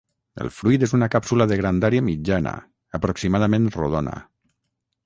El 0.43 0.47
fruit 0.59 0.85
és 0.87 0.93
una 0.99 1.09
càpsula 1.15 1.47
de 1.51 1.59
grandària 1.61 2.07
mitjana, 2.09 2.55
aproximadament 3.01 3.71
rodona. 3.79 4.19